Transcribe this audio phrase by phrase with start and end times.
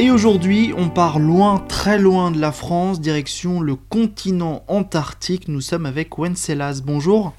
[0.00, 5.48] Et aujourd'hui, on part loin, très loin de la France, direction le continent antarctique.
[5.48, 6.82] Nous sommes avec Wencelas.
[6.84, 7.34] Bonjour.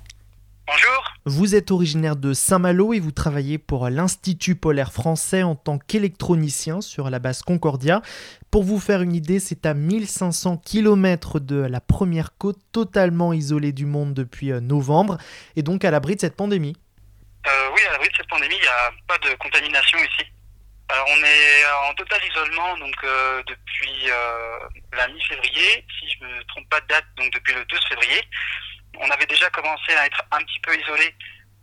[0.68, 1.14] Bonjour.
[1.24, 6.82] Vous êtes originaire de Saint-Malo et vous travaillez pour l'Institut polaire français en tant qu'électronicien
[6.82, 8.02] sur la base Concordia.
[8.52, 13.72] Pour vous faire une idée, c'est à 1500 km de la première côte totalement isolée
[13.72, 15.18] du monde depuis euh, novembre
[15.56, 16.76] et donc à l'abri de cette pandémie.
[17.48, 20.30] Euh, oui, à l'abri de cette pandémie, il n'y a pas de contamination ici.
[20.90, 24.60] Alors on est en total isolement donc euh, depuis euh,
[24.94, 28.22] la mi-février, si je me trompe pas de date, donc depuis le 12 février.
[28.98, 31.14] On avait déjà commencé à être un petit peu isolé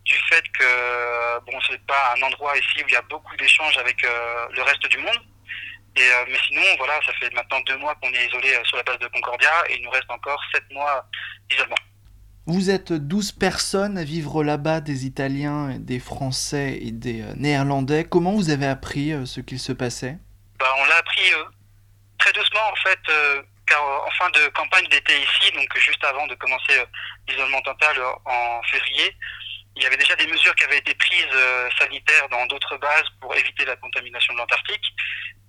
[0.05, 3.77] du fait que bon c'est pas un endroit ici où il y a beaucoup d'échanges
[3.79, 5.21] avec euh, le reste du monde.
[5.97, 8.99] Et, mais sinon voilà, ça fait maintenant deux mois qu'on est isolé sur la base
[8.99, 11.05] de Concordia et il nous reste encore sept mois
[11.49, 11.75] d'isolement.
[12.49, 18.05] Vous êtes 12 personnes à vivre là-bas, des Italiens, des Français et des euh, Néerlandais.
[18.05, 20.17] Comment vous avez appris euh, ce qu'il se passait?
[20.61, 21.43] Bah, On l'a appris euh,
[22.19, 23.01] très doucement en fait,
[23.67, 26.85] car en fin de campagne d'été ici, donc juste avant de commencer
[27.27, 29.17] l'isolement total en février,
[29.75, 31.37] il y avait déjà des mesures qui avaient été prises
[31.81, 34.87] sanitaires dans d'autres bases pour éviter la contamination de l'Antarctique.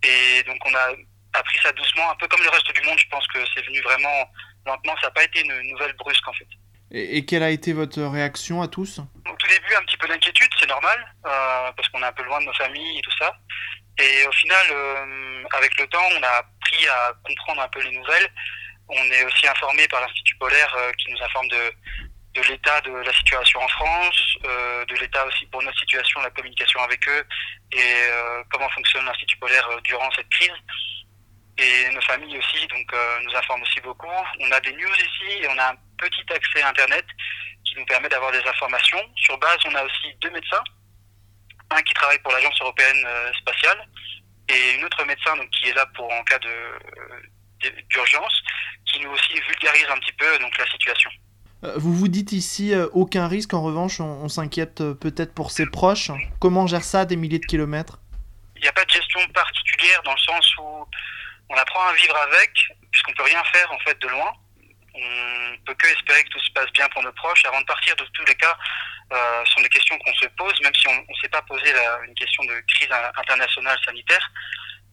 [0.02, 0.94] Et donc on a
[1.34, 2.98] appris ça doucement, un peu comme le reste du monde.
[2.98, 4.32] Je pense que c'est venu vraiment
[4.66, 4.96] lentement.
[5.00, 6.48] Ça n'a pas été une nouvelle brusque en fait.
[6.92, 10.50] Et, quelle a été votre réaction à tous Au tout début, un petit peu d'inquiétude,
[10.60, 13.36] c'est normal, euh, parce qu'on est un peu loin de nos familles et tout ça.
[14.00, 17.92] Et au final, euh, avec le temps, on a appris à comprendre un peu les
[17.92, 18.30] nouvelles.
[18.88, 21.74] On est aussi informé par l'Institut polaire euh, qui nous informe de,
[22.48, 27.06] l'état de la situation en France, de l'état aussi pour notre situation, la communication avec
[27.10, 27.26] eux
[27.72, 27.96] et
[28.52, 30.54] comment fonctionne l'Institut polaire durant cette crise
[31.58, 32.94] et nos familles aussi donc
[33.24, 34.06] nous informent aussi beaucoup.
[34.40, 37.06] On a des news ici et on a petit accès à Internet
[37.66, 39.00] qui nous permet d'avoir des informations.
[39.16, 40.64] Sur base, on a aussi deux médecins,
[41.70, 43.78] un qui travaille pour l'Agence européenne euh, spatiale
[44.50, 48.42] et une autre médecin donc, qui est là pour en cas de, d'urgence,
[48.86, 51.10] qui nous aussi vulgarise un petit peu donc, la situation.
[51.64, 55.66] Euh, vous vous dites ici euh, aucun risque, en revanche on, s'inquiète peut-être pour ses
[55.66, 56.12] proches.
[56.40, 58.00] Comment gère ça à des milliers de kilomètres?
[58.56, 60.88] Il n'y a pas de gestion particulière dans le sens où
[61.50, 62.52] on apprend à vivre avec,
[62.92, 64.34] puisqu'on peut rien faire en fait de loin
[64.98, 67.46] on peut que espérer que tout se passe bien pour nos proches.
[67.46, 68.58] Avant de partir, de tous les cas,
[69.14, 71.74] euh, sont des questions qu'on se pose, même si on ne s'est pas posé
[72.06, 74.32] une question de crise internationale sanitaire.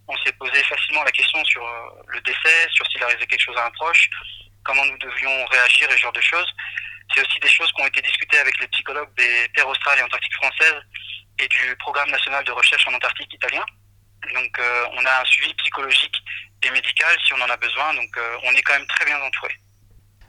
[0.06, 3.56] On s'est posé facilement la question sur euh, le décès, sur s'il arrivait quelque chose
[3.56, 4.10] à un proche,
[4.62, 6.52] comment nous devions réagir et ce genre de choses.
[7.14, 10.02] C'est aussi des choses qui ont été discutées avec les psychologues des terres australes et
[10.02, 10.82] antarctiques françaises
[11.38, 13.64] et du programme national de recherche en Antarctique italien.
[14.32, 16.16] Donc euh, on a un suivi psychologique
[16.62, 19.20] et médical si on en a besoin, donc euh, on est quand même très bien
[19.20, 19.54] entouré.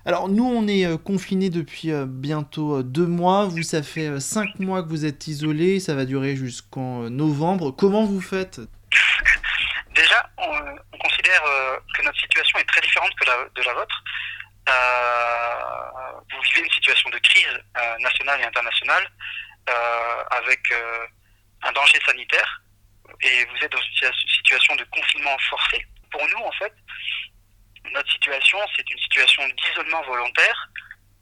[0.08, 3.46] Alors nous, on est euh, confinés depuis euh, bientôt euh, deux mois.
[3.46, 5.80] Vous, ça fait cinq mois que vous êtes isolés.
[5.80, 7.72] Ça va durer jusqu'en novembre.
[7.72, 8.62] Comment vous faites?
[9.96, 11.42] Déjà, on, considère
[11.96, 13.12] que notre situation est très différente
[13.56, 14.04] de la vôtre.
[16.32, 17.60] vous vivez une situation de crise
[18.00, 19.10] nationale et internationale
[20.32, 20.60] avec
[21.64, 22.62] un danger sanitaire
[23.22, 25.86] et vous êtes dans une situation de confinement forcé.
[26.12, 26.74] Pour nous, en fait,
[27.94, 30.70] notre situation, c'est une situation d'isolement volontaire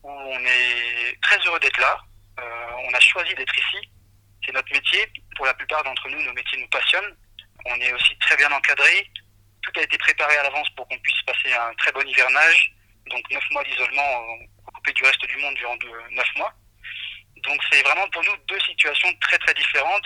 [0.04, 2.00] où on est très heureux d'être là.
[2.40, 3.90] Euh, on a choisi d'être ici.
[4.46, 5.08] C'est notre métier.
[5.36, 7.16] Pour la plupart d'entre nous, nos métiers nous passionnent.
[7.66, 9.10] On est aussi très bien encadré.
[9.62, 12.74] Tout a été préparé à l'avance pour qu'on puisse passer un très bon hivernage.
[13.10, 14.26] Donc neuf mois d'isolement
[14.74, 15.78] coupé du reste du monde durant
[16.12, 16.54] neuf mois.
[17.44, 20.06] Donc c'est vraiment pour nous deux situations très très différentes.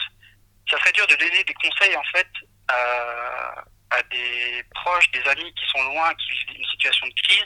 [0.69, 2.27] Ça serait dur de donner des conseils en fait
[2.67, 7.45] à, à des proches, des amis qui sont loin, qui vivent une situation de crise,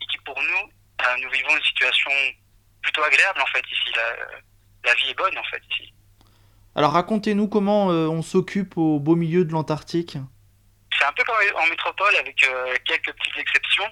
[0.00, 0.70] et qui pour nous,
[1.02, 2.10] euh, nous vivons une situation
[2.82, 3.92] plutôt agréable en fait ici.
[4.84, 5.92] La, vie est bonne en fait ici.
[6.74, 10.16] Alors racontez-nous comment euh, on s'occupe au beau milieu de l'Antarctique.
[10.98, 13.90] C'est un peu comme en métropole avec euh, quelques petites exceptions.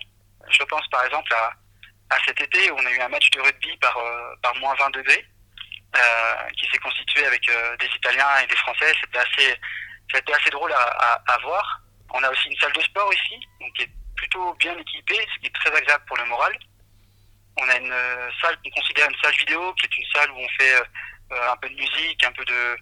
[0.50, 1.52] Je pense par exemple à,
[2.14, 3.96] à, cet été où on a eu un match de rugby par,
[4.42, 5.24] par moins 20 degrés
[6.56, 7.42] qui s'est constitué avec
[7.80, 8.92] des Italiens et des Français.
[9.00, 9.60] C'était assez
[10.12, 11.80] c'était assez drôle à, voir.
[12.12, 15.40] On a aussi une salle de sport ici, donc qui est plutôt bien équipée, ce
[15.40, 16.52] qui est très agréable pour le moral.
[17.56, 20.38] On a une euh, salle qu'on considère une salle vidéo, qui est une salle où
[20.38, 22.76] on fait euh, un peu de musique, un peu de,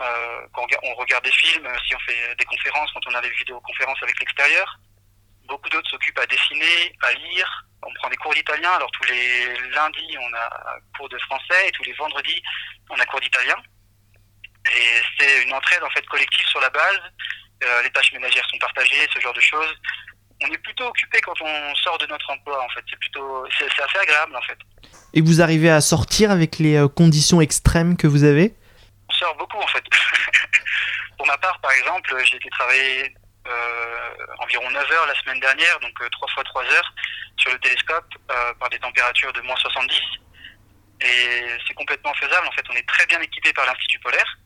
[0.00, 3.30] euh, quand on regarde des films, si on fait des conférences, quand on a des
[3.30, 4.78] vidéoconférences avec l'extérieur.
[5.46, 7.64] Beaucoup d'autres s'occupent à dessiner, à lire.
[7.82, 8.72] On prend des cours d'italien.
[8.72, 12.42] Alors tous les lundis, on a cours de français et tous les vendredis,
[12.88, 13.56] on a cours d'italien.
[15.18, 17.00] C'est une entraide en fait collective sur la base.
[17.64, 19.74] Euh, les tâches ménagères sont partagées, ce genre de choses.
[20.42, 22.84] On est plutôt occupé quand on sort de notre emploi en fait.
[22.90, 24.58] C'est plutôt, c'est assez agréable en fait.
[25.14, 28.54] Et vous arrivez à sortir avec les euh, conditions extrêmes que vous avez?
[29.08, 29.84] On sort beaucoup en fait.
[31.16, 33.14] Pour ma part, par exemple, j'ai été travailler
[33.46, 34.08] euh,
[34.38, 36.94] environ 9 heures la semaine dernière, donc euh, 3 fois 3 heures
[37.36, 40.00] sur le télescope euh, par des températures de moins 70.
[41.02, 42.46] Et c'est complètement faisable.
[42.46, 44.38] En fait, on est très bien équipé par l'Institut polaire.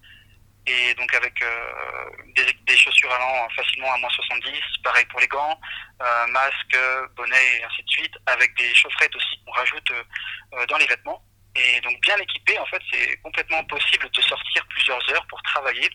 [1.08, 4.52] Donc avec euh, des, des, chaussures allant facilement à moins 70,
[4.84, 5.58] pareil pour les gants,
[6.02, 6.76] euh, masque,
[7.16, 11.22] bonnet et ainsi de suite, avec des chaufferettes aussi qu'on rajoute euh, dans les vêtements.
[11.56, 15.88] Et donc bien équipé, en fait, c'est complètement possible de sortir plusieurs heures pour travailler.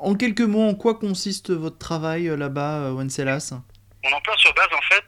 [0.00, 3.54] En quelques mots, en quoi consiste votre travail là-bas, Wencelas?
[4.04, 5.04] Mon emploi sur base, en fait,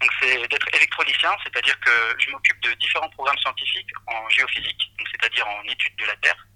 [0.00, 5.46] donc c'est d'être électronicien, c'est-à-dire que je m'occupe de différents programmes scientifiques en géophysique, c'est-à-dire
[5.46, 6.46] en étude de la Terre.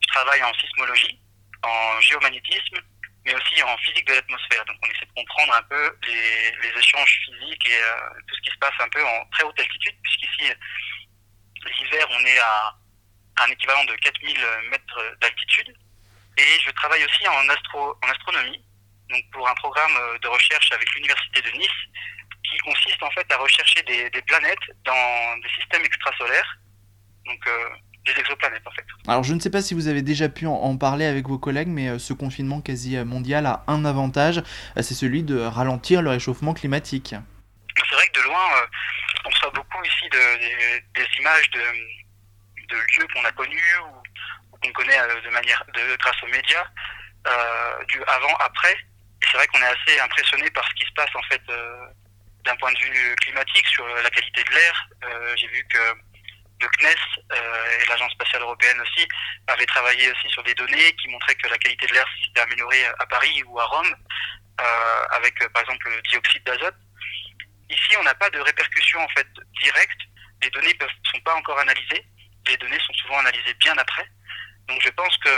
[0.00, 1.18] Je travaille en sismologie,
[1.64, 2.78] en géomagnétisme,
[3.24, 4.64] mais aussi en physique de l'atmosphère.
[4.66, 8.50] Donc on essaie de comprendre un peu les, échanges physiques et euh, tout ce qui
[8.50, 10.52] se passe un peu en très haute altitude, puisqu'ici,
[11.64, 12.76] l'hiver, on est à
[13.38, 14.36] un équivalent de 4000
[14.70, 15.74] mètres d'altitude.
[16.36, 18.62] Et je travaille aussi en, astro, en astronomie,
[19.08, 21.80] donc pour un programme de recherche avec l'Université de Nice,
[22.44, 26.58] qui consiste en fait à rechercher des, des planètes dans des systèmes extrasolaires.
[27.24, 27.68] Donc euh,
[28.04, 28.84] des exoplanètes en fait.
[29.06, 31.68] Alors je ne sais pas si vous avez déjà pu en parler avec vos collègues,
[31.68, 34.42] mais ce confinement quasi mondial a un avantage,
[34.76, 37.14] c'est celui de ralentir le réchauffement climatique.
[37.76, 38.46] C'est vrai que de loin,
[39.24, 41.60] on reçoit beaucoup ici de, de, des images de,
[42.68, 46.64] de lieux qu'on a connus ou, ou qu'on connaît de manière de, grâce aux médias,
[47.26, 48.76] euh, du avant-après.
[49.30, 51.86] C'est vrai qu'on est assez impressionné par ce qui se passe en fait euh,
[52.44, 54.88] d'un point de vue climatique sur la qualité de l'air.
[55.04, 55.78] Euh, J'ai vu que
[56.64, 56.96] le CNES
[57.32, 59.06] euh, et l'Agence spatiale européenne aussi
[59.46, 62.84] avaient travaillé aussi sur des données qui montraient que la qualité de l'air s'était améliorée
[62.98, 63.94] à Paris ou à Rome,
[64.60, 66.76] euh, avec par exemple le dioxyde d'azote.
[67.70, 69.26] Ici, on n'a pas de répercussions en fait
[69.60, 70.00] directes.
[70.42, 72.04] Les données ne sont pas encore analysées.
[72.46, 74.06] Les données sont souvent analysées bien après.
[74.68, 75.30] Donc, je pense que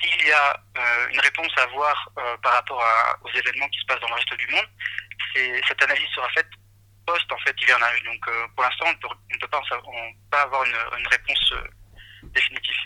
[0.00, 2.82] s'il y a euh, une réponse à avoir euh, par rapport
[3.22, 4.66] aux événements qui se passent dans le reste du monde,
[5.66, 6.48] cette analyse sera faite
[7.06, 8.02] post en fait hivernage.
[8.04, 11.68] Donc euh, pour l'instant, on, ne peut pas, on pas avoir une, une réponse euh,
[12.34, 12.76] définitive.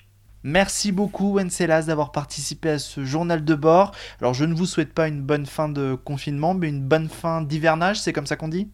[0.48, 3.90] Merci beaucoup Wencelas d'avoir participé à ce journal de bord.
[4.20, 7.42] Alors je ne vous souhaite pas une bonne fin de confinement, mais une bonne fin
[7.42, 8.70] d'hivernage, c'est comme ça qu'on dit?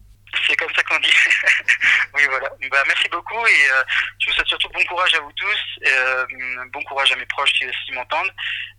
[0.47, 1.09] C'est comme ça qu'on dit.
[2.13, 2.49] oui voilà.
[2.69, 3.83] Bah, merci beaucoup et euh,
[4.19, 6.25] je vous souhaite surtout bon courage à vous tous, et, euh,
[6.71, 8.31] bon courage à mes proches qui, qui m'entendent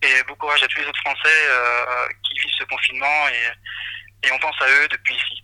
[0.02, 4.32] et bon courage à tous les autres Français euh, qui vivent ce confinement et, et
[4.32, 5.43] on pense à eux depuis ici.